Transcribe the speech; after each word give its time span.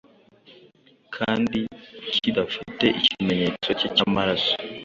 kandi 1.15 1.59
kidafite 2.13 2.85
ikimenyetso 2.99 3.69
cye 3.79 3.87
cyamaraso. 3.95 4.53